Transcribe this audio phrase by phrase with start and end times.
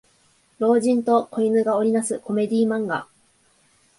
[0.57, 3.05] 老人と子犬が織りなすコメディ漫画